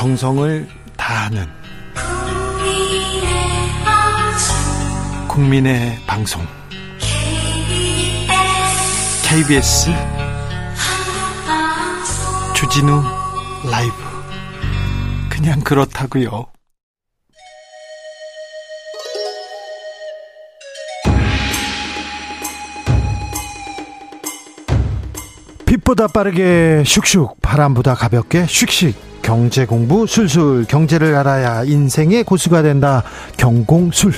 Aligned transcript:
정성을 0.00 0.66
다하는 0.96 1.46
국민의 5.28 5.98
방송. 6.06 6.40
KBS 9.22 9.90
주진우 12.56 13.02
라이브. 13.70 13.94
그냥 15.28 15.60
그렇다고요. 15.60 16.46
빛보다 25.66 26.06
빠르게 26.06 26.84
슉슉 26.86 27.42
바람보다 27.42 27.94
가볍게 27.94 28.46
슉슉 28.46 29.09
경제 29.30 29.64
공부 29.64 30.08
술술 30.08 30.64
경제를 30.64 31.14
알아야 31.14 31.62
인생의 31.62 32.24
고수가 32.24 32.62
된다 32.62 33.04
경공술 33.36 34.12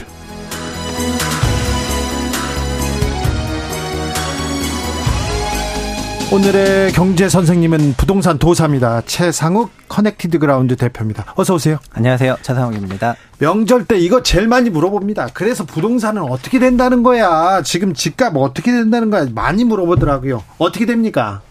오늘의 6.32 6.92
경제 6.92 7.28
선생님은 7.28 7.92
부동산 7.98 8.38
도사입니다. 8.38 9.02
채상욱 9.04 9.70
Connected 9.86 10.38
Ground 10.38 10.76
대표입니다. 10.76 11.34
어서 11.36 11.56
오세요. 11.56 11.76
안녕하세요. 11.92 12.38
채상욱입니다. 12.40 13.16
명절 13.38 13.84
때 13.84 13.98
이거 13.98 14.22
제일 14.22 14.48
많이 14.48 14.70
물어봅니다. 14.70 15.28
그래서 15.34 15.66
부동산은 15.66 16.22
어떻게 16.22 16.58
된다는 16.58 17.02
거야? 17.02 17.60
지금 17.62 17.92
집값 17.92 18.34
어떻게 18.34 18.72
된다는 18.72 19.10
거야? 19.10 19.26
많이 19.34 19.64
물어보더라고요. 19.64 20.42
어떻게 20.56 20.86
됩니까? 20.86 21.42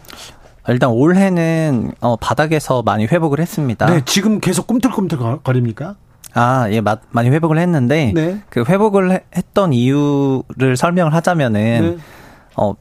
일단 0.68 0.92
올해는 0.92 1.92
어, 2.02 2.16
바닥에서 2.18 2.84
많이 2.84 3.06
회복을 3.06 3.40
했습니다. 3.40 3.86
네, 3.88 4.02
지금 4.06 4.40
계속 4.40 4.68
꿈틀꿈틀 4.68 5.18
거립니까? 5.44 5.96
아, 6.34 6.68
예, 6.72 6.82
마, 6.82 6.98
많이 7.10 7.30
회복을 7.30 7.58
했는데 7.58 8.12
네. 8.14 8.42
그 8.50 8.64
회복을 8.68 9.22
했던 9.36 9.74
이유를 9.74 10.78
설명을 10.78 11.14
하자면은 11.14 11.82
네. 11.82 12.04
어 12.56 12.74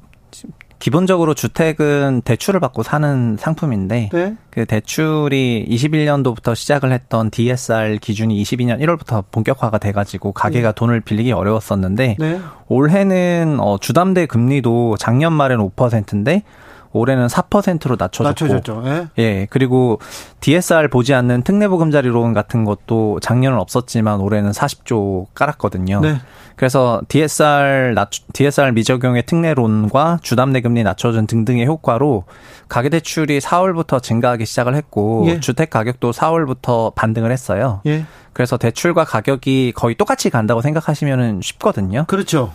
기본적으로 0.79 1.35
주택은 1.35 2.23
대출을 2.25 2.59
받고 2.59 2.83
사는 2.83 3.37
상품인데 3.39 4.09
네. 4.13 4.37
그 4.49 4.65
대출이 4.65 5.67
21년도부터 5.69 6.55
시작을 6.55 6.91
했던 6.93 7.31
DSR 7.31 7.99
기준이 8.01 8.43
22년 8.43 8.81
1월부터 8.81 9.25
본격화가 9.31 9.77
돼가지고 9.77 10.33
가게가 10.33 10.69
네. 10.69 10.75
돈을 10.75 11.01
빌리기 11.01 11.33
어려웠었는데 11.33 12.17
네. 12.19 12.41
올해는 12.69 13.59
어, 13.61 13.77
주담대 13.79 14.25
금리도 14.25 14.97
작년 14.99 15.35
말에는 15.35 15.69
5%인데 15.71 16.45
올해는 16.93 17.29
4%로 17.29 17.97
낮춰졌고 17.99 18.45
낮춰졌죠. 18.47 18.83
예. 18.87 19.09
예. 19.19 19.47
그리고 19.51 20.01
DSR 20.41 20.89
보지 20.89 21.15
않는 21.15 21.43
특례보금 21.43 21.91
자리론 21.91 22.33
같은 22.33 22.65
것도 22.65 23.21
작년은 23.21 23.59
없었지만 23.59 24.21
올해는 24.21 24.51
40조 24.51 25.27
깔았거든요. 25.35 26.01
네. 26.01 26.17
그래서 26.57 27.01
DSR 27.09 27.95
낮 27.95 28.11
DSR 28.33 28.73
미적용의 28.73 29.25
특례론과 29.25 30.19
주담대 30.21 30.61
금리 30.61 30.83
낮춰준 30.83 31.27
등등의 31.27 31.67
효과로 31.67 32.25
가계 32.69 32.91
대출이 32.91 33.39
4월부터 33.39 34.03
증가하기 34.03 34.45
시작을 34.45 34.75
했고 34.75 35.25
예. 35.29 35.41
주택 35.41 35.71
가격도 35.71 36.11
4월부터 36.11 36.95
반등을 36.95 37.33
했어요. 37.33 37.81
예. 37.87 38.05
그래서 38.33 38.57
대출과 38.57 39.05
가격이 39.05 39.73
거의 39.75 39.95
똑같이 39.95 40.29
간다고 40.29 40.61
생각하시면 40.61 41.41
쉽거든요. 41.43 42.05
그렇죠. 42.07 42.53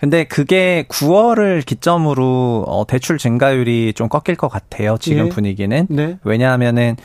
근데 0.00 0.24
그게 0.24 0.84
9월을 0.88 1.66
기점으로 1.66 2.64
어 2.66 2.86
대출 2.86 3.18
증가율이 3.18 3.94
좀 3.94 4.08
꺾일 4.08 4.36
것 4.36 4.48
같아요. 4.48 4.96
지금 5.00 5.26
예. 5.26 5.28
분위기는. 5.28 5.86
네. 5.90 6.18
왜냐하면은 6.22 6.96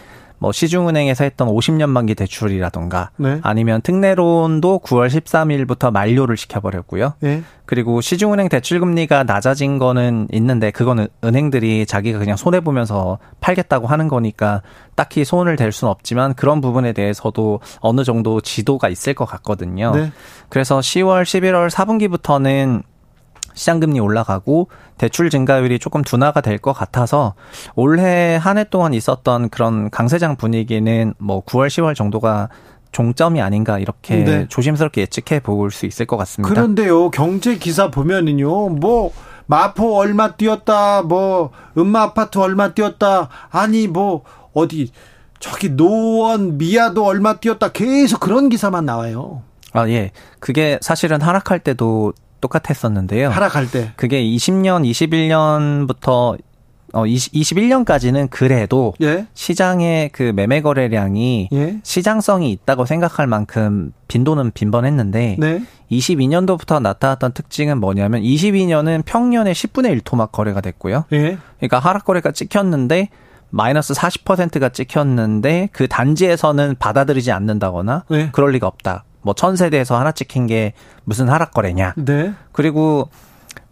뭐 0.43 0.51
시중은행에서 0.51 1.23
했던 1.23 1.47
50년 1.47 1.87
만기 1.87 2.15
대출이라던가 2.15 3.11
네. 3.15 3.39
아니면 3.43 3.79
특례론도 3.79 4.81
9월 4.83 5.07
13일부터 5.07 5.89
만료를 5.89 6.35
시켜버렸고요. 6.35 7.13
네. 7.21 7.43
그리고 7.63 8.01
시중은행 8.01 8.49
대출 8.49 8.81
금리가 8.81 9.23
낮아진 9.23 9.79
거는 9.79 10.27
있는데 10.33 10.71
그거는 10.71 11.07
은행들이 11.23 11.85
자기가 11.85 12.19
그냥 12.19 12.35
손해 12.35 12.59
보면서 12.59 13.19
팔겠다고 13.39 13.87
하는 13.87 14.09
거니까 14.09 14.63
딱히 14.95 15.23
손을 15.23 15.55
댈 15.55 15.71
수는 15.71 15.89
없지만 15.89 16.33
그런 16.33 16.59
부분에 16.59 16.91
대해서도 16.91 17.61
어느 17.79 18.03
정도 18.03 18.41
지도가 18.41 18.89
있을 18.89 19.13
것 19.13 19.23
같거든요. 19.23 19.95
네. 19.95 20.11
그래서 20.49 20.79
10월, 20.79 21.23
11월 21.23 21.69
4분기부터는 21.69 22.83
시장금리 23.53 23.99
올라가고 23.99 24.69
대출 24.97 25.29
증가율이 25.29 25.79
조금 25.79 26.01
둔화가 26.03 26.41
될 26.41 26.57
것 26.59 26.73
같아서 26.73 27.33
올해 27.75 28.35
한 28.37 28.57
해 28.57 28.63
동안 28.63 28.93
있었던 28.93 29.49
그런 29.49 29.89
강세장 29.89 30.35
분위기는 30.37 31.13
뭐 31.17 31.43
9월, 31.43 31.67
10월 31.67 31.95
정도가 31.95 32.49
종점이 32.91 33.41
아닌가 33.41 33.79
이렇게 33.79 34.23
네. 34.23 34.45
조심스럽게 34.49 35.01
예측해 35.01 35.39
볼 35.41 35.71
수 35.71 35.85
있을 35.87 36.05
것 36.05 36.15
같습니다. 36.17 36.53
그런데요, 36.53 37.09
경제 37.09 37.57
기사 37.57 37.89
보면은요, 37.89 38.69
뭐 38.69 39.11
마포 39.47 39.97
얼마 39.97 40.35
뛰었다, 40.35 41.01
뭐 41.01 41.49
음마 41.77 42.03
아파트 42.03 42.37
얼마 42.37 42.73
뛰었다, 42.73 43.29
아니 43.49 43.87
뭐 43.87 44.23
어디 44.53 44.91
저기 45.39 45.69
노원 45.69 46.57
미아도 46.59 47.03
얼마 47.05 47.33
뛰었다, 47.39 47.69
계속 47.69 48.19
그런 48.19 48.47
기사만 48.49 48.85
나와요. 48.85 49.41
아, 49.73 49.89
예. 49.89 50.11
그게 50.39 50.77
사실은 50.81 51.19
하락할 51.19 51.59
때도 51.59 52.13
똑같았었는데요. 52.43 53.29
하락할 53.29 53.71
때. 53.71 53.93
그게 53.95 54.21
20년, 54.21 54.83
21년부터 54.89 56.37
어 56.95 57.07
20, 57.07 57.33
21년까지는 57.33 58.29
그래도 58.29 58.93
예? 59.01 59.25
시장의 59.33 60.09
그 60.09 60.31
매매 60.35 60.61
거래량이 60.61 61.49
예? 61.51 61.79
시장성이 61.81 62.51
있다고 62.51 62.85
생각할 62.85 63.25
만큼 63.25 63.93
빈도는 64.07 64.51
빈번했는데 64.51 65.37
네? 65.39 65.63
22년도부터 65.89 66.79
나타났던 66.81 67.33
특징은 67.33 67.79
뭐냐면 67.79 68.21
22년은 68.21 69.05
평년의 69.05 69.55
10분의 69.55 69.89
1 69.89 70.01
토막 70.01 70.31
거래가 70.31 70.61
됐고요. 70.61 71.05
예? 71.13 71.39
그러니까 71.57 71.79
하락 71.79 72.05
거래가 72.05 72.31
찍혔는데 72.31 73.09
마이너스 73.49 73.93
40%가 73.93 74.69
찍혔는데 74.69 75.69
그 75.71 75.87
단지에서는 75.87 76.75
받아들이지 76.77 77.31
않는다거나 77.31 78.03
네. 78.09 78.29
그럴 78.31 78.51
리가 78.51 78.67
없다. 78.67 79.03
뭐 79.23 79.33
천세대에서 79.33 79.97
하나 79.97 80.11
찍힌 80.11 80.45
게 80.47 80.73
무슨 81.03 81.29
하락 81.29 81.53
거래냐. 81.53 81.93
네. 81.97 82.33
그리고 82.51 83.09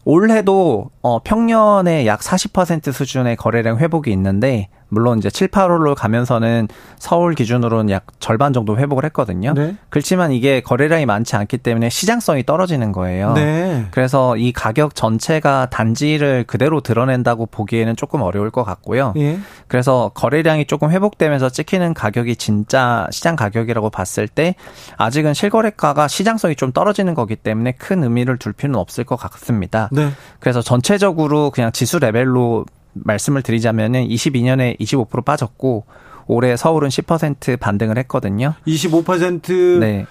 올해도 0.04 0.90
어 1.02 1.20
평년에 1.24 2.06
약40% 2.06 2.92
수준의 2.92 3.36
거래량 3.36 3.78
회복이 3.78 4.12
있는데 4.12 4.70
물론 4.92 5.18
이제 5.18 5.30
7, 5.30 5.48
8월로 5.48 5.96
가면서는 5.96 6.68
서울 7.00 7.34
기준으로는 7.34 7.90
약 7.90 8.08
절반 8.20 8.52
정도 8.52 8.78
회복을 8.78 9.06
했거든요. 9.06 9.54
네. 9.54 9.78
그렇지만 9.90 10.34
이게 10.34 10.60
거래량이 10.60 11.06
많지 11.06 11.38
않기 11.38 11.60
때문에 11.60 11.90
시장성이 11.90 12.46
떨어지는 12.46 12.92
거예요. 12.92 13.32
네. 13.34 13.88
그래서 13.92 14.36
이 14.36 14.52
가격 14.52 14.94
전체가 14.94 15.70
단지를 15.70 16.44
그대로 16.46 16.82
드러낸다고 16.82 17.46
보기에는 17.46 17.96
조금 17.96 18.22
어려울 18.22 18.52
것 18.52 18.66
같고요. 18.66 19.14
예. 19.16 19.40
그래서 19.68 20.12
거래량이 20.14 20.66
조금 20.66 20.92
회복되면서 20.92 21.50
찍히는 21.50 21.94
가격이 21.94 22.36
진짜 22.36 23.08
시장 23.12 23.38
가격이라고 23.38 23.92
봤을 23.92 24.28
때 24.28 24.56
아직은 24.98 25.34
실거래가가 25.34 26.10
시장성이 26.10 26.58
좀 26.58 26.74
떨어지는 26.74 27.14
거기 27.14 27.38
때문에 27.38 27.72
큰 27.74 28.04
의미를 28.04 28.38
둘 28.38 28.52
필요는 28.52 28.78
없을 28.78 29.06
것 29.06 29.16
같습니다. 29.16 29.88
네. 29.94 30.10
그래서 30.42 30.62
전체적으로 30.62 31.50
그냥 31.50 31.72
지수 31.72 31.98
레벨로 31.98 32.66
말씀을 32.94 33.42
드리자면은 33.42 34.08
22년에 34.08 34.80
25% 34.80 35.24
빠졌고 35.26 35.86
올해 36.28 36.56
서울은 36.56 36.90
10% 36.90 37.60
반등을 37.60 37.98
했거든요. 38.00 38.54
25% 38.68 39.80
네. 39.80 40.06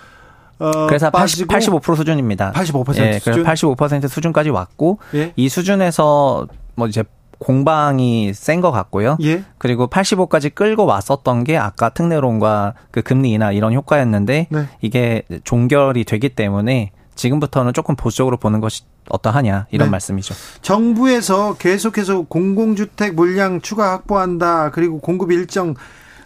어, 0.59 0.87
그래서 0.87 1.11
80, 1.11 1.49
85% 1.49 1.97
수준입니다. 1.97 2.53
85% 2.53 2.97
예, 2.99 3.19
수준. 3.19 3.45
그래서 3.45 3.75
85% 3.75 4.09
수준까지 4.09 4.51
왔고 4.51 4.99
예? 5.15 5.33
이 5.37 5.49
수준에서 5.49 6.47
뭐 6.75 6.87
이제 6.87 7.03
공방이 7.39 8.35
센 8.35 8.61
것 8.61 8.71
같고요. 8.71 9.17
예? 9.23 9.43
그리고 9.57 9.87
85까지 9.89 10.55
끌고 10.55 10.85
왔었던 10.85 11.45
게 11.45 11.57
아까 11.57 11.89
특례론과 11.89 12.75
그 12.91 13.01
금리 13.01 13.33
인하 13.33 13.53
이런 13.53 13.73
효과였는데 13.73 14.49
네. 14.51 14.65
이게 14.83 15.23
종결이 15.45 16.05
되기 16.05 16.29
때문에 16.29 16.93
지금부터는 17.21 17.75
조금 17.75 17.97
보수적으로 17.97 18.39
보는 18.39 18.61
것이 18.61 18.83
어떠하냐 19.11 19.67
이런 19.71 19.89
네. 19.89 19.91
말씀이죠. 19.91 20.35
정부에서 20.63 21.55
계속해서 21.55 22.23
공공주택 22.23 23.15
물량 23.15 23.61
추가 23.61 23.93
확보한다. 23.93 24.71
그리고 24.71 25.01
공급 25.01 25.31
일정 25.31 25.75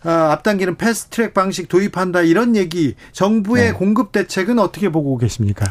어, 0.05 0.11
앞당기는 0.11 0.77
패스트트랙 0.77 1.33
방식 1.33 1.69
도입한다 1.69 2.21
이런 2.21 2.57
얘기 2.57 2.95
정부의 3.13 3.69
네. 3.69 3.73
공급 3.73 4.13
대책은 4.13 4.59
어떻게 4.59 4.91
보고 4.91 5.17
계십니까? 5.17 5.67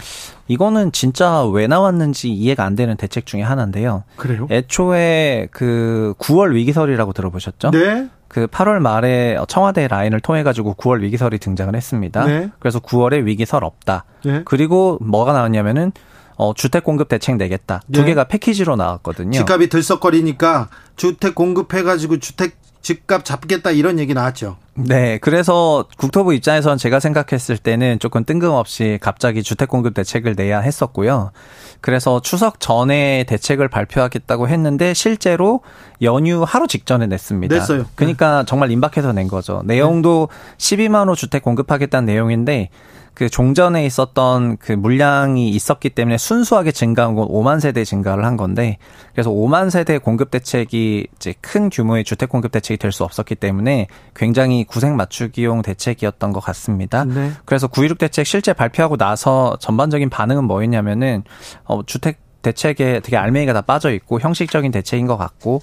이거는 0.47 0.91
진짜 0.91 1.45
왜 1.45 1.67
나왔는지 1.67 2.31
이해가 2.31 2.65
안 2.65 2.75
되는 2.75 2.97
대책 2.97 3.27
중에 3.27 3.43
하나인데요. 3.43 4.03
그래요? 4.17 4.47
애초에 4.49 5.49
그 5.51 6.15
9월 6.17 6.53
위기설이라고 6.53 7.13
들어보셨죠? 7.13 7.71
네. 7.71 8.09
그 8.33 8.47
8월 8.47 8.79
말에 8.79 9.37
청와대 9.47 9.87
라인을 9.87 10.19
통해 10.19 10.41
가지고 10.41 10.73
9월 10.73 11.01
위기설이 11.01 11.37
등장을 11.37 11.75
했습니다. 11.75 12.25
네. 12.25 12.49
그래서 12.57 12.79
9월에 12.79 13.25
위기설 13.25 13.63
없다. 13.63 14.05
네. 14.25 14.41
그리고 14.43 14.97
뭐가 15.01 15.33
나왔냐면은 15.33 15.91
어, 16.35 16.51
주택 16.55 16.83
공급 16.83 17.09
대책 17.09 17.37
내겠다. 17.37 17.81
두 17.91 18.01
예. 18.01 18.05
개가 18.05 18.23
패키지로 18.23 18.75
나왔거든요. 18.75 19.37
집값이 19.37 19.69
들썩거리니까 19.69 20.69
주택 20.95 21.35
공급해가지고 21.35 22.17
주택 22.17 22.57
집값 22.83 23.23
잡겠다 23.23 23.71
이런 23.71 23.97
얘기 23.97 24.13
나왔죠. 24.13 24.57
네. 24.75 25.17
그래서 25.19 25.85
국토부 25.97 26.33
입장에서는 26.33 26.77
제가 26.77 26.99
생각했을 26.99 27.57
때는 27.57 27.97
조금 27.99 28.25
뜬금없이 28.25 28.99
갑자기 29.01 29.41
주택 29.41 29.69
공급 29.69 29.93
대책을 29.93 30.35
내야 30.35 30.59
했었고요. 30.59 31.31
그래서 31.79 32.21
추석 32.21 32.59
전에 32.59 33.23
대책을 33.23 33.69
발표하겠다고 33.69 34.49
했는데 34.49 34.93
실제로 34.93 35.61
연휴 36.01 36.43
하루 36.43 36.67
직전에 36.67 37.07
냈습니다. 37.07 37.55
냈어요. 37.55 37.85
그러니까 37.95 38.43
정말 38.45 38.69
임박해서 38.71 39.13
낸 39.13 39.27
거죠. 39.27 39.61
내용도 39.65 40.27
12만 40.57 41.07
호 41.07 41.15
주택 41.15 41.41
공급하겠다는 41.43 42.05
내용인데 42.05 42.69
그 43.13 43.29
종전에 43.29 43.85
있었던 43.85 44.57
그 44.57 44.71
물량이 44.71 45.49
있었기 45.49 45.91
때문에 45.91 46.17
순수하게 46.17 46.71
증가한 46.71 47.15
건 47.15 47.27
5만 47.27 47.59
세대 47.59 47.83
증가를 47.83 48.25
한 48.25 48.37
건데 48.37 48.77
그래서 49.13 49.29
5만 49.29 49.69
세대 49.69 49.97
공급 49.97 50.31
대책이 50.31 51.07
이제 51.15 51.33
큰 51.41 51.69
규모의 51.69 52.03
주택 52.03 52.29
공급 52.29 52.51
대책이 52.51 52.77
될 52.77 52.93
수 52.93 53.03
없었기 53.03 53.35
때문에 53.35 53.87
굉장히 54.15 54.63
구색 54.65 54.93
맞추기용 54.93 55.63
대책이었던 55.63 56.31
것 56.31 56.39
같습니다. 56.41 57.05
네. 57.05 57.31
그래서 57.45 57.67
9.16 57.67 57.97
대책 57.97 58.25
실제 58.27 58.53
발표하고 58.53 58.97
나서 58.97 59.57
전반적인 59.59 60.09
반응은 60.09 60.43
뭐였냐면은 60.45 61.23
어 61.65 61.81
주택 61.85 62.19
대책에 62.43 62.99
되게 62.99 63.17
알맹이가 63.17 63.53
다 63.53 63.61
빠져 63.61 63.91
있고 63.93 64.19
형식적인 64.19 64.71
대책인 64.71 65.07
것 65.07 65.17
같고 65.17 65.61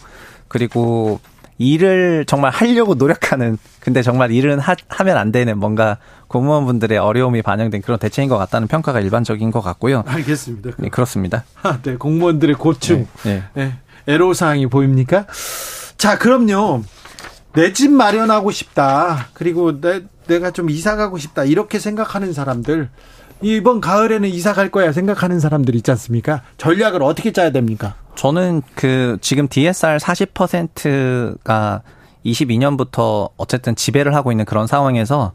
그리고 0.49 1.21
일을 1.61 2.25
정말 2.27 2.51
하려고 2.51 2.95
노력하는 2.95 3.59
근데 3.81 4.01
정말 4.03 4.31
일은 4.33 4.59
하, 4.59 4.75
하면 4.89 5.17
안 5.19 5.31
되는 5.31 5.59
뭔가 5.59 5.99
공무원분들의 6.29 6.97
어려움이 6.97 7.43
반영된 7.43 7.83
그런 7.83 7.99
대책인 7.99 8.31
것 8.31 8.39
같다는 8.39 8.67
평가가 8.67 8.99
일반적인 9.01 9.51
것 9.51 9.61
같고요. 9.61 10.03
알겠습니다. 10.07 10.71
네, 10.79 10.89
그렇습니다. 10.89 11.45
아, 11.63 11.79
네, 11.83 11.97
공무원들의 11.97 12.55
고충, 12.57 13.07
네, 13.25 13.43
네. 13.53 13.65
네, 13.65 13.75
애로사항이 14.07 14.69
보입니까? 14.69 15.27
자, 15.99 16.17
그럼요. 16.19 16.83
내 17.53 17.73
집 17.75 17.91
마련하고 17.91 18.51
싶다. 18.53 19.27
그리고 19.35 19.81
내, 19.81 20.03
내가 20.29 20.53
좀 20.53 20.71
이사 20.71 20.97
가고 20.97 21.19
싶다. 21.19 21.45
이렇게 21.45 21.79
생각하는 21.79 22.33
사람들. 22.33 22.89
이번 23.43 23.81
가을에는 23.81 24.29
이사 24.29 24.53
갈 24.55 24.71
거야 24.71 24.93
생각하는 24.93 25.41
사람들 25.41 25.75
있지 25.75 25.91
않습니까? 25.91 26.43
전략을 26.59 27.03
어떻게 27.03 27.33
짜야 27.33 27.51
됩니까? 27.51 27.97
저는 28.21 28.61
그 28.75 29.17
지금 29.23 29.49
DSR 29.49 29.97
40%가 29.97 31.81
22년부터 32.27 33.31
어쨌든 33.39 33.75
지배를 33.75 34.15
하고 34.15 34.31
있는 34.31 34.45
그런 34.45 34.67
상황에서 34.67 35.33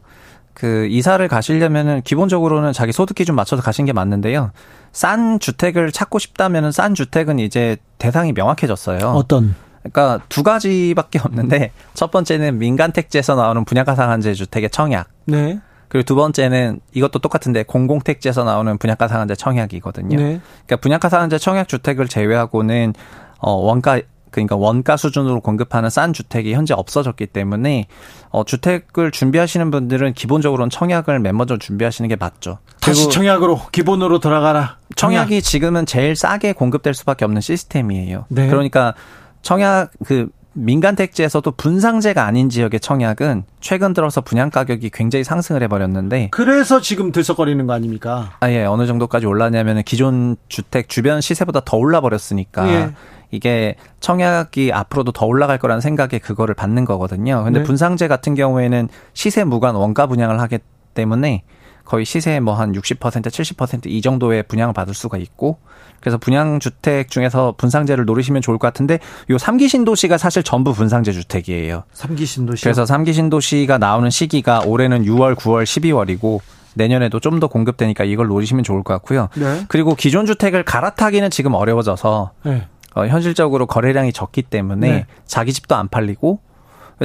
그 0.54 0.86
이사를 0.86 1.26
가시려면은 1.26 2.02
기본적으로는 2.02 2.72
자기 2.72 2.92
소득 2.92 3.14
기준 3.14 3.34
맞춰서 3.34 3.60
가신 3.60 3.86
게 3.86 3.92
맞는데요. 3.92 4.52
싼 4.92 5.40
주택을 5.40 5.90
찾고 5.90 6.20
싶다면은 6.20 6.70
싼 6.70 6.94
주택은 6.94 7.40
이제 7.40 7.76
대상이 7.98 8.32
명확해졌어요. 8.32 9.00
어떤? 9.16 9.56
그러니까 9.80 10.20
두 10.28 10.44
가지밖에 10.44 11.18
없는데 11.18 11.72
첫 11.94 12.12
번째는 12.12 12.60
민간 12.60 12.92
택지에서 12.92 13.34
나오는 13.34 13.64
분양가 13.64 13.96
상한제 13.96 14.34
주택의 14.34 14.70
청약. 14.70 15.08
네. 15.24 15.58
그리고 15.88 16.04
두 16.04 16.14
번째는 16.14 16.80
이것도 16.92 17.20
똑같은데 17.20 17.62
공공택지에서 17.62 18.44
나오는 18.44 18.76
분양가 18.78 19.08
상한제 19.08 19.34
청약이거든요. 19.34 20.16
네. 20.16 20.40
그러니까 20.66 20.76
분양가 20.80 21.08
상한제 21.08 21.38
청약 21.38 21.68
주택을 21.68 22.08
제외하고는 22.08 22.94
어 23.38 23.52
원가 23.52 24.00
그러니까 24.30 24.56
원가 24.56 24.96
수준으로 24.96 25.40
공급하는 25.40 25.88
싼 25.88 26.12
주택이 26.12 26.52
현재 26.52 26.74
없어졌기 26.74 27.26
때문에 27.28 27.86
어 28.30 28.44
주택을 28.44 29.10
준비하시는 29.10 29.70
분들은 29.70 30.12
기본적으로는 30.14 30.70
청약을 30.70 31.20
맨 31.20 31.36
먼저 31.36 31.56
준비하시는 31.56 32.08
게 32.08 32.16
맞죠. 32.16 32.58
다시 32.80 33.08
청약으로 33.08 33.60
기본으로 33.72 34.18
돌아가라. 34.18 34.76
청약. 34.94 35.32
이 35.32 35.42
지금은 35.42 35.86
제일 35.86 36.16
싸게 36.16 36.52
공급될 36.52 36.94
수밖에 36.94 37.24
없는 37.24 37.40
시스템이에요. 37.40 38.26
네. 38.28 38.48
그러니까 38.48 38.94
청약 39.42 39.90
그 40.04 40.28
민간 40.58 40.96
택지에서도 40.96 41.50
분상제가 41.52 42.24
아닌 42.24 42.48
지역의 42.48 42.80
청약은 42.80 43.44
최근 43.60 43.92
들어서 43.92 44.22
분양 44.22 44.48
가격이 44.50 44.88
굉장히 44.90 45.22
상승을 45.22 45.62
해버렸는데 45.62 46.28
그래서 46.32 46.80
지금 46.80 47.12
들썩거리는 47.12 47.66
거 47.66 47.74
아닙니까? 47.74 48.32
아예 48.40 48.64
어느 48.64 48.86
정도까지 48.86 49.26
올랐냐면 49.26 49.82
기존 49.82 50.36
주택 50.48 50.88
주변 50.88 51.20
시세보다 51.20 51.60
더 51.64 51.76
올라 51.76 52.00
버렸으니까 52.00 52.68
예. 52.68 52.90
이게 53.30 53.74
청약이 54.00 54.72
앞으로도 54.72 55.12
더 55.12 55.26
올라갈 55.26 55.58
거라는 55.58 55.82
생각에 55.82 56.18
그거를 56.18 56.54
받는 56.54 56.86
거거든요. 56.86 57.44
근데 57.44 57.58
네. 57.60 57.64
분상제 57.64 58.08
같은 58.08 58.34
경우에는 58.34 58.88
시세 59.12 59.44
무관 59.44 59.74
원가 59.74 60.06
분양을 60.06 60.40
하기 60.40 60.58
때문에 60.94 61.42
거의 61.86 62.04
시세의 62.04 62.40
뭐 62.40 62.54
한 62.54 62.72
60% 62.72 62.98
70%이 63.22 64.00
정도의 64.02 64.42
분양을 64.42 64.74
받을 64.74 64.94
수가 64.94 65.16
있고 65.18 65.58
그래서 66.00 66.18
분양 66.18 66.58
주택 66.60 67.10
중에서 67.10 67.54
분상제를 67.56 68.04
노리시면 68.04 68.42
좋을 68.42 68.58
것 68.58 68.66
같은데 68.68 68.98
요 69.30 69.36
3기 69.36 69.68
신도시가 69.68 70.18
사실 70.18 70.42
전부 70.42 70.72
분상제 70.72 71.12
주택이에요. 71.12 71.84
3기 71.94 72.26
신도시. 72.26 72.62
그래서 72.64 72.84
3기 72.84 73.12
신도시가 73.14 73.78
나오는 73.78 74.08
시기가 74.10 74.60
올해는 74.66 75.04
6월, 75.04 75.34
9월, 75.34 75.64
12월이고 75.64 76.40
내년에도 76.74 77.20
좀 77.20 77.40
더 77.40 77.48
공급되니까 77.48 78.04
이걸 78.04 78.28
노리시면 78.28 78.64
좋을 78.64 78.82
것 78.82 78.92
같고요. 78.94 79.28
네. 79.34 79.64
그리고 79.68 79.94
기존 79.94 80.26
주택을 80.26 80.62
갈아타기는 80.64 81.30
지금 81.30 81.54
어려워져서 81.54 82.32
네. 82.44 82.66
어, 82.94 83.06
현실적으로 83.06 83.66
거래량이 83.66 84.12
적기 84.12 84.42
때문에 84.42 84.90
네. 84.90 85.06
자기 85.26 85.52
집도 85.52 85.74
안 85.74 85.88
팔리고 85.88 86.40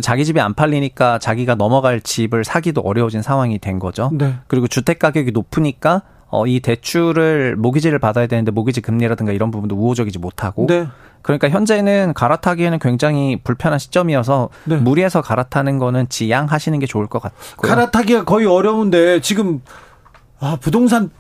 자기 0.01 0.23
집이 0.23 0.39
안 0.39 0.53
팔리니까 0.53 1.19
자기가 1.19 1.55
넘어갈 1.55 1.99
집을 1.99 2.45
사기도 2.45 2.81
어려워진 2.81 3.21
상황이 3.21 3.59
된 3.59 3.79
거죠. 3.79 4.09
네. 4.13 4.35
그리고 4.47 4.67
주택 4.67 4.99
가격이 4.99 5.31
높으니까 5.31 6.03
어, 6.29 6.47
이 6.47 6.61
대출을 6.61 7.57
모기지를 7.57 7.99
받아야 7.99 8.25
되는데 8.25 8.51
모기지 8.51 8.79
금리라든가 8.81 9.33
이런 9.33 9.51
부분도 9.51 9.75
우호적이지 9.75 10.19
못하고 10.19 10.65
네. 10.67 10.87
그러니까 11.21 11.49
현재는 11.49 12.13
갈아타기에는 12.13 12.79
굉장히 12.79 13.37
불편한 13.43 13.79
시점이어서 13.79 14.49
네. 14.63 14.77
무리해서 14.77 15.21
갈아타는 15.21 15.77
거는 15.77 16.07
지양하시는 16.07 16.79
게 16.79 16.85
좋을 16.85 17.07
것 17.07 17.21
같고요. 17.21 17.69
갈아타기가 17.69 18.23
거의 18.23 18.47
어려운데 18.47 19.19
지금 19.19 19.61
아, 20.39 20.57
부동산 20.59 21.11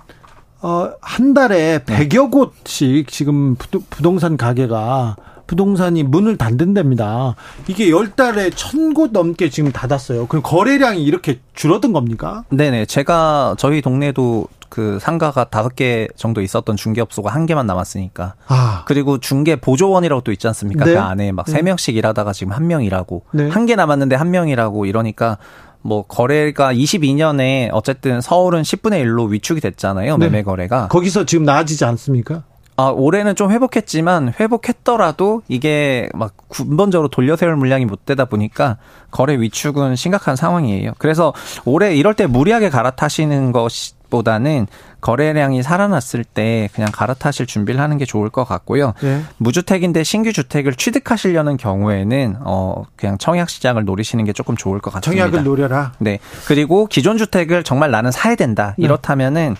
어, 0.61 0.91
한 1.01 1.33
달에 1.33 1.79
100여 1.79 2.31
곳씩 2.31 3.07
지금 3.09 3.55
부동산 3.89 4.37
가게가 4.37 5.15
부동산이 5.55 6.03
문을 6.03 6.37
닫는답니다. 6.37 7.35
이게 7.67 7.89
열 7.91 8.11
달에 8.11 8.49
천 8.51 8.93
곳 8.93 9.11
넘게 9.11 9.49
지금 9.49 9.71
닫았어요. 9.71 10.27
그럼 10.27 10.41
거래량이 10.43 11.03
이렇게 11.03 11.39
줄어든 11.53 11.91
겁니까? 11.93 12.43
네네. 12.49 12.85
제가 12.85 13.55
저희 13.57 13.81
동네도 13.81 14.47
그 14.69 14.97
상가가 15.01 15.43
다섯 15.45 15.75
개 15.75 16.07
정도 16.15 16.41
있었던 16.41 16.75
중개업소가 16.77 17.29
한 17.29 17.45
개만 17.45 17.67
남았으니까. 17.67 18.35
아. 18.47 18.83
그리고 18.85 19.17
중개 19.19 19.57
보조원이라고 19.57 20.21
또 20.21 20.31
있지 20.31 20.47
않습니까? 20.47 20.85
네. 20.85 20.93
그 20.93 20.99
안에 20.99 21.31
막 21.33 21.47
세 21.49 21.61
명씩 21.61 21.95
일하다가 21.97 22.31
지금 22.33 22.53
한 22.53 22.67
명 22.67 22.83
일하고 22.83 23.23
네. 23.33 23.49
한개 23.49 23.75
남았는데 23.75 24.15
한 24.15 24.29
명 24.31 24.47
일하고 24.49 24.85
이러니까 24.85 25.37
뭐 25.81 26.03
거래가 26.03 26.73
22년에 26.73 27.69
어쨌든 27.73 28.21
서울은 28.21 28.61
10분의 28.61 29.03
1로 29.05 29.29
위축이 29.29 29.59
됐잖아요. 29.61 30.17
네. 30.17 30.25
매매 30.27 30.43
거래가. 30.43 30.87
거기서 30.89 31.25
지금 31.25 31.43
나아지지 31.45 31.83
않습니까? 31.85 32.43
아, 32.81 32.89
올해는 32.89 33.35
좀 33.35 33.51
회복했지만 33.51 34.33
회복했더라도 34.39 35.43
이게 35.47 36.09
막 36.15 36.33
근본적으로 36.49 37.09
돌려 37.09 37.35
세울 37.35 37.55
물량이 37.55 37.85
못 37.85 38.05
되다 38.05 38.25
보니까 38.25 38.77
거래 39.11 39.39
위축은 39.39 39.95
심각한 39.95 40.35
상황이에요. 40.35 40.93
그래서 40.97 41.31
올해 41.63 41.95
이럴 41.95 42.15
때 42.15 42.25
무리하게 42.25 42.69
갈아타시는 42.69 43.51
것이 43.51 43.93
보다는 44.09 44.67
거래량이 44.99 45.63
살아났을 45.63 46.23
때 46.23 46.69
그냥 46.73 46.89
갈아타실 46.91 47.45
준비를 47.45 47.79
하는 47.79 47.97
게 47.97 48.05
좋을 48.05 48.29
것 48.29 48.43
같고요. 48.43 48.93
네. 49.01 49.21
무주택인데 49.37 50.03
신규 50.03 50.33
주택을 50.33 50.73
취득하시려는 50.73 51.57
경우에는 51.57 52.37
어 52.41 52.83
그냥 52.95 53.17
청약 53.17 53.49
시장을 53.49 53.85
노리시는 53.85 54.25
게 54.25 54.33
조금 54.33 54.57
좋을 54.57 54.79
것 54.79 54.91
같습니다. 54.91 55.23
청약을 55.23 55.43
노려라. 55.43 55.93
네. 55.99 56.19
그리고 56.45 56.87
기존 56.87 57.17
주택을 57.17 57.63
정말 57.63 57.91
나는 57.91 58.11
사야 58.11 58.35
된다. 58.35 58.75
네. 58.77 58.85
이렇다면은 58.85 59.55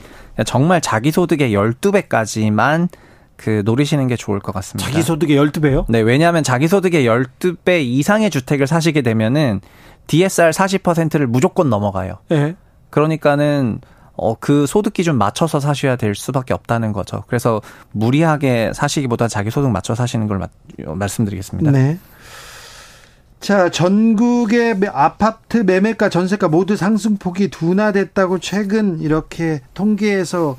정말 0.45 0.81
자기 0.81 1.11
소득의 1.11 1.53
12배까지만 1.53 2.89
그 3.41 3.63
노리시는 3.65 4.07
게 4.07 4.15
좋을 4.15 4.39
것 4.39 4.51
같습니다. 4.53 4.87
자기 4.87 5.01
소득의 5.01 5.35
12배요? 5.35 5.85
네, 5.89 5.99
왜냐하면 5.99 6.43
자기 6.43 6.67
소득의 6.67 7.05
12배 7.05 7.83
이상의 7.83 8.29
주택을 8.29 8.67
사시게 8.67 9.01
되면은 9.01 9.61
DSR 10.05 10.51
40%를 10.51 11.25
무조건 11.25 11.69
넘어가요. 11.69 12.19
네. 12.29 12.55
그러니까는 12.91 13.81
어, 14.13 14.35
그 14.35 14.67
소득 14.67 14.93
기준 14.93 15.17
맞춰서 15.17 15.59
사셔야 15.59 15.95
될 15.95 16.13
수밖에 16.13 16.53
없다는 16.53 16.91
거죠. 16.93 17.23
그래서 17.27 17.61
무리하게 17.91 18.73
사시기보다 18.75 19.27
자기 19.27 19.49
소득 19.49 19.71
맞춰 19.71 19.95
사시는 19.95 20.27
걸 20.27 20.37
마, 20.37 20.47
말씀드리겠습니다. 20.85 21.71
네. 21.71 21.97
자, 23.39 23.69
전국의 23.69 24.79
아파트 24.93 25.57
매매가 25.57 26.09
전세가 26.09 26.47
모두 26.47 26.75
상승폭이 26.75 27.47
둔화됐다고 27.49 28.37
최근 28.37 28.99
이렇게 28.99 29.61
통계에서 29.73 30.57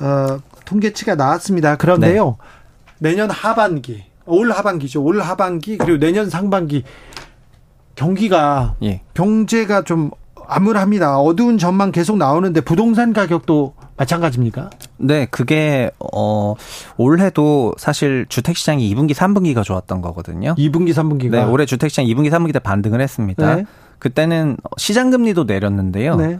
어, 0.00 0.38
통계치가 0.72 1.14
나왔습니다. 1.14 1.76
그런데요. 1.76 2.36
네. 2.98 3.10
내년 3.10 3.30
하반기, 3.30 4.04
올 4.24 4.50
하반기죠. 4.50 5.02
올 5.02 5.20
하반기 5.20 5.76
그리고 5.76 5.98
내년 5.98 6.30
상반기 6.30 6.84
경기가 7.94 8.76
예. 8.82 9.02
경제가 9.14 9.82
좀 9.82 10.10
암울합니다. 10.46 11.18
어두운 11.18 11.58
전망 11.58 11.92
계속 11.92 12.16
나오는데 12.16 12.62
부동산 12.62 13.12
가격도 13.12 13.74
마찬가지입니까? 13.96 14.70
네, 14.98 15.26
그게 15.26 15.90
어 16.14 16.54
올해도 16.96 17.74
사실 17.76 18.26
주택 18.28 18.56
시장이 18.56 18.92
2분기, 18.94 19.12
3분기가 19.12 19.62
좋았던 19.62 20.00
거거든요. 20.00 20.54
2분기, 20.56 20.92
3분기가. 20.92 21.30
네, 21.30 21.44
올해 21.44 21.66
주택 21.66 21.90
시장 21.90 22.06
2분기, 22.06 22.30
3분기 22.30 22.52
때 22.52 22.58
반등을 22.58 23.00
했습니다. 23.00 23.56
네. 23.56 23.64
그때는 23.98 24.56
시장 24.78 25.10
금리도 25.10 25.44
내렸는데요. 25.44 26.16
네. 26.16 26.38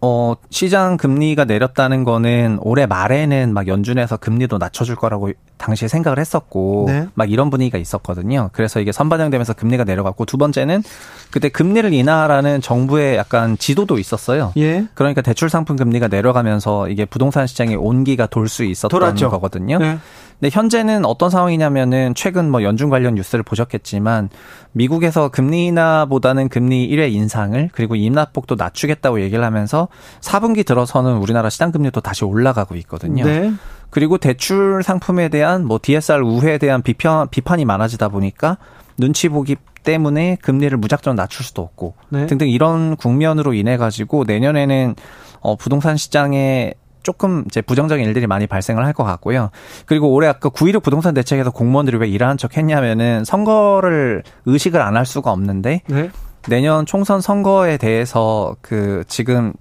어, 0.00 0.34
시장 0.50 0.96
금리가 0.96 1.44
내렸다는 1.44 2.04
거는 2.04 2.58
올해 2.60 2.86
말에는 2.86 3.54
막 3.54 3.68
연준에서 3.68 4.16
금리도 4.16 4.58
낮춰줄 4.58 4.96
거라고 4.96 5.30
당시에 5.58 5.88
생각을 5.88 6.18
했었고, 6.18 6.84
네. 6.88 7.06
막 7.14 7.30
이런 7.30 7.50
분위기가 7.50 7.78
있었거든요. 7.78 8.50
그래서 8.52 8.80
이게 8.80 8.92
선반영되면서 8.92 9.54
금리가 9.54 9.84
내려갔고, 9.84 10.24
두 10.24 10.38
번째는 10.38 10.82
그때 11.30 11.48
금리를 11.48 11.92
인하라는 11.92 12.60
정부의 12.60 13.16
약간 13.16 13.56
지도도 13.56 13.98
있었어요. 13.98 14.52
예. 14.56 14.86
그러니까 14.94 15.22
대출 15.22 15.48
상품 15.48 15.76
금리가 15.76 16.08
내려가면서 16.08 16.88
이게 16.88 17.04
부동산 17.04 17.46
시장의 17.46 17.76
온기가 17.76 18.26
돌 18.26 18.48
수 18.48 18.64
있었던 18.64 18.88
돌았죠. 18.88 19.30
거거든요. 19.30 19.78
네. 19.78 19.98
근데 20.38 20.50
현재는 20.52 21.04
어떤 21.04 21.30
상황이냐면은 21.30 22.14
최근 22.14 22.50
뭐 22.50 22.62
연준 22.62 22.90
관련 22.90 23.14
뉴스를 23.14 23.42
보셨겠지만 23.42 24.28
미국에서 24.72 25.28
금리 25.28 25.66
인하보다는 25.66 26.48
금리 26.48 26.88
1회 26.90 27.12
인상을 27.12 27.70
그리고 27.72 27.94
임납폭도 27.94 28.56
낮추겠다고 28.56 29.22
얘기를 29.22 29.42
하면서 29.44 29.88
4분기 30.20 30.66
들어서는 30.66 31.16
우리나라 31.16 31.48
시장 31.48 31.72
금리도 31.72 32.00
다시 32.02 32.24
올라가고 32.24 32.74
있거든요. 32.76 33.24
네. 33.24 33.52
그리고 33.88 34.18
대출 34.18 34.82
상품에 34.82 35.28
대한 35.28 35.64
뭐 35.64 35.78
DSR 35.80 36.22
우회에 36.22 36.58
대한 36.58 36.82
비판 36.82 37.28
비판이 37.28 37.64
많아지다 37.64 38.08
보니까 38.08 38.58
눈치 38.98 39.28
보기 39.28 39.56
때문에 39.84 40.36
금리를 40.42 40.76
무작정 40.76 41.16
낮출 41.16 41.46
수도 41.46 41.62
없고 41.62 41.94
네. 42.10 42.26
등등 42.26 42.48
이런 42.48 42.96
국면으로 42.96 43.54
인해 43.54 43.76
가지고 43.78 44.24
내년에는 44.24 44.96
어 45.40 45.56
부동산 45.56 45.96
시장에 45.96 46.74
조금 47.06 47.44
이제 47.46 47.62
부정적인 47.62 48.04
일들이 48.04 48.26
많이 48.26 48.48
발생을 48.48 48.84
할 48.84 48.92
것 48.96 49.04
같고요. 49.04 49.50
그리고 49.84 50.08
올해 50.12 50.26
아까 50.26 50.48
9.16 50.48 50.82
부동산 50.82 51.14
대책에서 51.14 51.50
공무원들이 51.52 51.98
왜 51.98 52.08
일하는 52.08 52.36
척 52.36 52.56
했냐면은 52.56 53.24
선거를 53.24 54.22
의식을 54.46 54.80
안 54.80 54.96
할 54.96 55.04
수가 55.06 55.30
없는데 55.30 55.82
네. 55.86 56.10
내년 56.48 56.84
총선 56.86 57.20
선거에 57.20 57.76
대해서 57.76 58.56
그 58.62 59.04
지금 59.06 59.52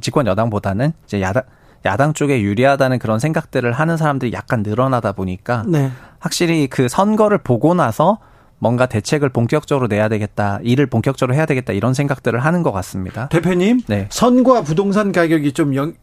집권 0.00 0.26
여당보다는 0.26 0.92
이제 1.06 1.20
야당 1.22 1.44
야당 1.86 2.12
쪽에 2.12 2.42
유리하다는 2.42 2.98
그런 2.98 3.18
생각들을 3.18 3.72
하는 3.72 3.96
사람들이 3.96 4.32
약간 4.34 4.62
늘어나다 4.62 5.12
보니까 5.12 5.64
네. 5.66 5.90
확실히 6.18 6.66
그 6.66 6.88
선거를 6.88 7.38
보고 7.38 7.72
나서 7.74 8.18
뭔가 8.58 8.84
대책을 8.86 9.30
본격적으로 9.30 9.86
내야 9.86 10.08
되겠다, 10.08 10.58
일을 10.62 10.86
본격적으로 10.86 11.34
해야 11.34 11.46
되겠다 11.46 11.72
이런 11.72 11.94
생각들을 11.94 12.38
하는 12.40 12.62
것 12.62 12.72
같습니다. 12.72 13.28
대표님, 13.28 13.80
네. 13.86 14.06
선과 14.10 14.62
부동산 14.62 15.12
가격이 15.12 15.52
좀 15.52 15.74
영, 15.76 15.94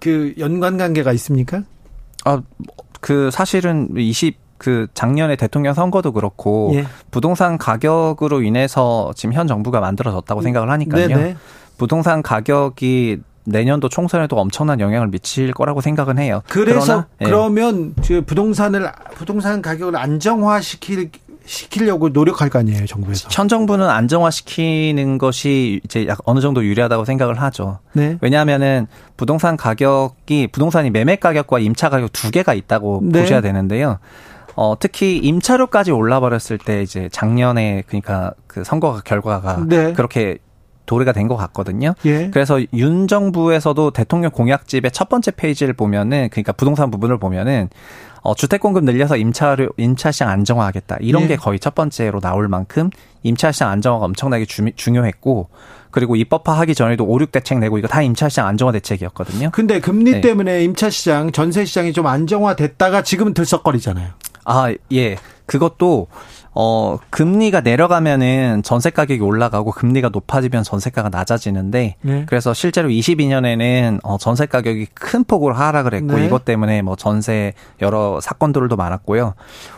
그 0.00 0.34
연관 0.38 0.76
관계가 0.76 1.12
있습니까? 1.12 1.62
아, 2.24 2.42
그 3.00 3.30
사실은 3.30 3.88
20, 3.96 4.36
그 4.58 4.86
작년에 4.94 5.34
대통령 5.36 5.74
선거도 5.74 6.12
그렇고 6.12 6.70
예. 6.74 6.86
부동산 7.10 7.58
가격으로 7.58 8.42
인해서 8.42 9.12
지금 9.16 9.32
현 9.32 9.48
정부가 9.48 9.80
만들어졌다고 9.80 10.40
음. 10.40 10.42
생각을 10.42 10.70
하니까요. 10.70 11.08
네네. 11.08 11.36
부동산 11.78 12.22
가격이 12.22 13.18
내년도 13.44 13.88
총선에도 13.88 14.36
엄청난 14.36 14.78
영향을 14.78 15.08
미칠 15.08 15.52
거라고 15.52 15.80
생각은 15.80 16.18
해요. 16.18 16.42
그래서 16.48 16.80
그러나, 16.80 17.08
예. 17.20 17.24
그러면 17.24 17.94
그 18.06 18.22
부동산을 18.22 18.88
부동산 19.16 19.62
가격을 19.62 19.96
안정화시킬 19.96 21.10
시키려고 21.46 22.08
노력할 22.10 22.48
거 22.50 22.58
아니에요, 22.58 22.86
정부에서. 22.86 23.28
현 23.30 23.48
정부는 23.48 23.88
안정화시키는 23.88 25.18
것이 25.18 25.80
이제 25.84 26.06
약 26.06 26.18
어느 26.24 26.40
정도 26.40 26.64
유리하다고 26.64 27.04
생각을 27.04 27.40
하죠. 27.42 27.78
네. 27.92 28.18
왜냐하면은 28.20 28.86
부동산 29.16 29.56
가격이 29.56 30.48
부동산이 30.52 30.90
매매 30.90 31.16
가격과 31.16 31.58
임차 31.58 31.88
가격 31.90 32.12
두 32.12 32.30
개가 32.30 32.54
있다고 32.54 33.00
네. 33.04 33.20
보셔야 33.20 33.40
되는데요. 33.40 33.98
어, 34.54 34.74
특히 34.78 35.16
임차료까지 35.18 35.92
올라버렸을 35.92 36.58
때 36.58 36.82
이제 36.82 37.08
작년에 37.10 37.82
그러니까 37.86 38.34
그 38.46 38.64
선거 38.64 39.00
결과가 39.02 39.64
네. 39.66 39.92
그렇게 39.94 40.38
도래가 40.84 41.12
된 41.12 41.28
것 41.28 41.36
같거든요. 41.36 41.94
예. 42.04 42.28
그래서 42.30 42.60
윤 42.74 43.06
정부에서도 43.08 43.92
대통령 43.92 44.30
공약집의 44.32 44.90
첫 44.90 45.08
번째 45.08 45.30
페이지를 45.30 45.72
보면은 45.74 46.28
그러니까 46.30 46.52
부동산 46.52 46.90
부분을 46.90 47.18
보면은 47.18 47.70
어, 48.22 48.34
주택 48.34 48.60
공급 48.60 48.84
늘려서 48.84 49.16
임차료, 49.16 49.70
임차 49.76 50.12
시장 50.12 50.28
안정화하겠다. 50.28 50.98
이런 51.00 51.24
예. 51.24 51.28
게 51.28 51.36
거의 51.36 51.58
첫 51.58 51.74
번째로 51.74 52.20
나올 52.20 52.48
만큼 52.48 52.90
임차 53.22 53.52
시장 53.52 53.70
안정화가 53.70 54.04
엄청나게 54.06 54.46
주, 54.46 54.64
중요했고 54.74 55.48
그리고 55.90 56.16
입법화하기 56.16 56.74
전에도 56.74 57.04
5, 57.04 57.20
6 57.20 57.32
대책 57.32 57.58
내고 57.58 57.78
이거 57.78 57.88
다 57.88 58.00
임차 58.00 58.28
시장 58.28 58.46
안정화 58.46 58.72
대책이었거든요. 58.72 59.50
근데 59.52 59.80
금리 59.80 60.12
네. 60.12 60.20
때문에 60.20 60.64
임차 60.64 60.90
시장, 60.90 61.32
전세 61.32 61.64
시장이 61.64 61.92
좀 61.92 62.06
안정화됐다가 62.06 63.02
지금은 63.02 63.34
들썩거리잖아요. 63.34 64.10
아, 64.44 64.72
예. 64.92 65.16
그것도 65.52 66.06
어, 66.54 66.98
금리가 67.10 67.60
내려가면은 67.60 68.62
전세 68.62 68.88
가격이 68.88 69.20
올라가고 69.20 69.70
금리가 69.70 70.08
높아지면 70.10 70.62
전세가가 70.62 71.10
낮아지는데 71.10 71.96
네. 72.00 72.26
그래서 72.26 72.54
실제로 72.54 72.88
22년에는 72.88 74.00
어, 74.02 74.16
전세 74.18 74.46
가격이 74.46 74.86
큰 74.94 75.24
폭으로 75.24 75.54
하락을 75.54 75.94
했고 75.94 76.14
네. 76.14 76.26
이것 76.26 76.44
때문에 76.46 76.80
뭐 76.80 76.96
전세 76.96 77.52
여러 77.82 78.18
사건들도 78.20 78.76
많았고요. 78.76 79.34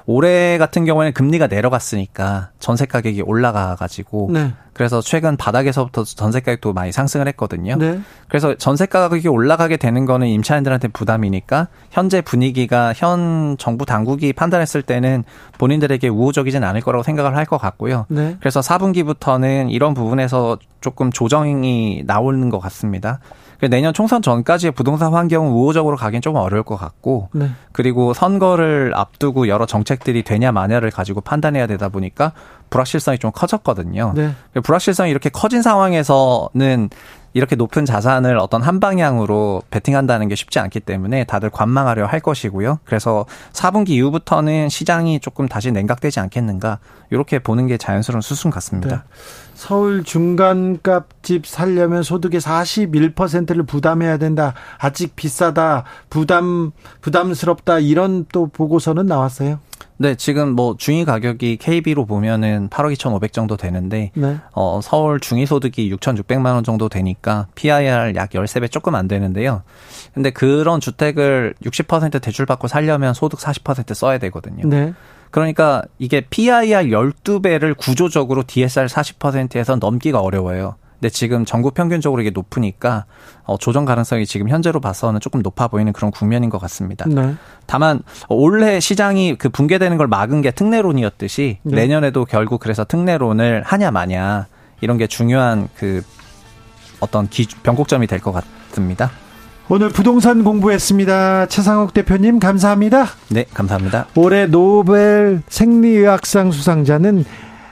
올해 0.07 0.59
같은 0.59 0.85
경우에는 0.85 1.12
금리가 1.12 1.49
내려갔으니까 1.49 2.50
전세 2.61 2.87
가격이 2.87 3.23
올라가 3.23 3.75
가지고 3.75 4.31
네. 4.33 4.52
그래서 4.75 5.00
최근 5.00 5.37
바닥에서부터 5.37 6.02
전세 6.02 6.40
가격도 6.40 6.73
많이 6.73 6.90
상승을 6.90 7.28
했거든요. 7.28 7.76
네. 7.76 8.00
그래서 8.28 8.54
전세 8.57 8.87
가격이 8.87 9.28
올라가게 9.28 9.76
되는 9.76 10.04
거는 10.04 10.26
임차인들한테 10.26 10.88
부담이니까 10.88 11.69
현재 11.90 12.21
분위기가 12.21 12.93
현 12.95 13.57
정부 13.59 13.87
당국이 13.87 14.33
판단했을 14.33 14.83
때는 14.83 15.23
본인들에게 15.64 16.09
우호적이진 16.09 16.62
않을 16.62 16.83
거라고 16.83 17.02
생각을 17.02 17.35
할 17.37 17.44
것 17.44 17.59
같고요. 17.59 18.06
네. 18.09 18.37
그래서 18.40 18.61
4분기부터는 18.61 19.71
이런 19.71 19.92
부분에서 19.94 20.59
조금 20.80 21.11
조정이 21.12 22.02
나오는 22.06 22.49
것 22.50 22.59
같습니다. 22.59 23.21
내년 23.71 23.92
총선 23.94 24.21
전까지의 24.21 24.73
부동산 24.73 25.12
환경은 25.14 25.52
우호적으로 25.52 25.97
가긴 25.97 26.21
좀 26.21 26.37
어려울 26.37 26.62
것 26.64 26.76
같고 26.76 27.28
네. 27.33 27.50
그리고 27.73 28.12
선거를 28.12 28.92
앞두고 28.94 29.49
여러 29.49 29.64
정책들이 29.64 30.23
되냐 30.23 30.52
마냐를 30.52 30.90
가지고 30.90 31.21
판단해야 31.23 31.66
되다 31.66 31.88
보니까 31.88 32.33
불확실성이 32.71 33.18
좀 33.18 33.30
커졌거든요. 33.33 34.12
네. 34.14 34.33
불확실성이 34.62 35.11
이렇게 35.11 35.28
커진 35.30 35.62
상황에서는 35.62 36.90
이렇게 37.35 37.57
높은 37.57 37.85
자산을 37.85 38.38
어떤 38.38 38.62
한 38.62 38.81
방향으로 38.81 39.62
베팅한다는 39.71 40.29
게 40.29 40.37
쉽지 40.37 40.61
않기 40.61 40.81
때문에 40.81 41.25
다들 41.25 41.50
관망하려 41.50 42.07
할 42.07 42.21
것이고요. 42.21 42.79
그래서 42.85 43.26
4분기 43.53 43.91
이후부터는 43.91 44.69
시장이 44.69 45.19
조금 45.21 45.49
다시 45.49 45.73
냉각되지 45.73 46.21
않겠는가 46.21 46.79
이렇게 47.11 47.41
보는 47.41 47.67
게 47.67 47.76
자연스러운 47.76 48.23
수순 48.23 48.50
같습니다. 48.53 48.97
네. 48.97 49.03
서울 49.54 50.04
중간값 50.04 51.23
집 51.23 51.46
살려면 51.46 52.02
소득의 52.02 52.40
41%를 52.40 53.62
부담해야 53.64 54.18
된다. 54.18 54.54
아직 54.78 55.16
비싸다. 55.16 55.84
부담 56.11 56.73
부담스럽다. 57.00 57.78
이런 57.78 58.26
또 58.32 58.46
보고서는 58.46 59.06
나왔어요. 59.06 59.58
네, 59.96 60.16
지금 60.16 60.50
뭐 60.50 60.75
중위 60.76 61.04
가격이 61.04 61.56
KB로 61.58 62.04
보면은 62.04 62.68
8억 62.68 62.92
2,500 62.92 63.32
정도 63.32 63.56
되는데 63.56 64.11
네. 64.14 64.38
어 64.52 64.80
서울 64.82 65.20
중위 65.20 65.46
소득이 65.46 65.92
6,600만 65.94 66.54
원 66.54 66.64
정도 66.64 66.88
되니까 66.88 67.46
PIR 67.54 68.14
약 68.16 68.30
13배 68.30 68.70
조금 68.70 68.96
안 68.96 69.06
되는데요. 69.06 69.62
근데 70.12 70.30
그런 70.30 70.80
주택을 70.80 71.54
60% 71.64 72.20
대출 72.20 72.44
받고 72.44 72.66
살려면 72.66 73.14
소득 73.14 73.38
40% 73.38 73.94
써야 73.94 74.18
되거든요. 74.18 74.68
네. 74.68 74.94
그러니까 75.35 75.83
이게 75.99 76.21
PIR 76.21 76.91
12배를 76.91 77.76
구조적으로 77.76 78.45
DSR 78.47 78.87
40%에서 78.87 79.75
넘기가 79.75 80.21
어려워요. 80.21 80.76
근데 81.00 81.09
지금 81.11 81.45
전국 81.45 81.75
평균적으로 81.75 82.23
이게 82.23 82.31
높으니까 82.31 83.05
어, 83.43 83.59
조정 83.59 83.85
가능성이 83.85 84.26
지금 84.26 84.49
현재로 84.49 84.79
봐서는 84.79 85.19
조금 85.19 85.43
높아 85.43 85.67
보이는 85.67 85.93
그런 85.93 86.12
국면인 86.12 86.50
것 86.50 86.59
같습니다. 86.59 87.05
네. 87.09 87.35
다만 87.67 88.00
올해 88.29 88.79
시장이 88.79 89.35
그 89.35 89.49
붕괴되는 89.49 89.97
걸 89.97 90.07
막은 90.07 90.41
게 90.41 90.53
특례론이었듯이 90.53 91.59
네. 91.64 91.75
내년에도 91.75 92.25
결국 92.25 92.61
그래서 92.61 92.85
특례론을 92.85 93.64
하냐 93.67 93.91
마냐 93.91 94.47
이런 94.83 94.99
게 94.99 95.09
중요한 95.09 95.69
그 95.76 96.05
어떤 97.00 97.29
기, 97.29 97.49
변곡점이 97.64 98.07
될 98.07 98.21
것 98.21 98.31
같습니다. 98.31 99.11
오늘 99.68 99.88
부동산 99.88 100.44
공부했습니다. 100.44 101.47
채상욱 101.47 101.95
대표님 101.94 102.38
감사합니다. 102.38 103.06
네, 103.30 103.47
감사합니다. 103.54 104.06
올해 104.14 104.47
노벨 104.47 105.42
생리의학상 105.49 106.52
수상자는 106.52 107.25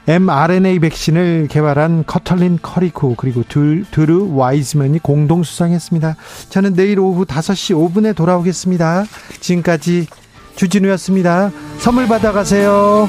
mRNA 0.08 0.78
백신을 0.80 1.48
개발한 1.50 2.04
커털린 2.06 2.58
커리코 2.62 3.14
그리고 3.16 3.44
드, 3.46 3.84
드루 3.90 4.34
와이즈맨이 4.34 5.00
공동 5.00 5.42
수상했습니다. 5.42 6.16
저는 6.48 6.74
내일 6.74 6.98
오후 6.98 7.24
5시 7.26 7.76
5분에 7.76 8.16
돌아오겠습니다. 8.16 9.04
지금까지 9.40 10.06
주진우였습니다. 10.56 11.52
선물 11.78 12.08
받아가세요. 12.08 13.08